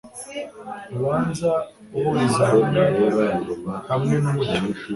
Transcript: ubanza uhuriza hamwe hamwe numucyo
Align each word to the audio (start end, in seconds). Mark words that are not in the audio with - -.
ubanza 0.97 1.51
uhuriza 1.97 2.43
hamwe 2.53 2.85
hamwe 3.89 4.15
numucyo 4.21 4.61